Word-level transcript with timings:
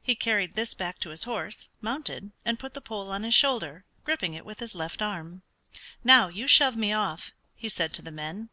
He 0.00 0.14
carried 0.14 0.54
this 0.54 0.72
back 0.72 1.00
to 1.00 1.10
his 1.10 1.24
horse, 1.24 1.68
mounted, 1.80 2.30
and 2.44 2.60
put 2.60 2.74
the 2.74 2.80
pole 2.80 3.10
on 3.10 3.24
his 3.24 3.34
shoulder, 3.34 3.84
gripping 4.04 4.32
it 4.34 4.44
with 4.46 4.60
his 4.60 4.72
left 4.76 5.02
arm. 5.02 5.42
"Now 6.04 6.28
you 6.28 6.46
shove 6.46 6.76
me 6.76 6.92
off," 6.92 7.32
he 7.56 7.68
said 7.68 7.92
to 7.94 8.02
the 8.02 8.12
men. 8.12 8.50